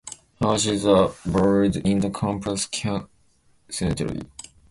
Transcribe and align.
Her 0.39 0.47
ashes 0.47 0.83
are 0.87 1.11
buried 1.27 1.75
in 1.75 1.99
the 1.99 2.09
campus 2.09 2.67
cemetery. 3.69 4.21